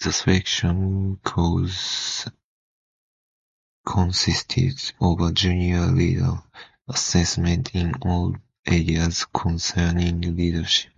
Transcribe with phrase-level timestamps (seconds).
[0.00, 2.26] The selection course
[3.86, 6.42] consisted of a junior leader
[6.88, 8.34] assessment in all
[8.66, 10.94] areas concerning leadership.